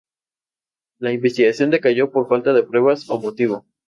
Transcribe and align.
La 0.97 1.11
investigación 1.11 1.69
decayó 1.69 2.11
por 2.11 2.27
falta 2.27 2.53
de 2.53 2.63
pruebas 2.63 3.07
o 3.11 3.19
motivo. 3.21 3.67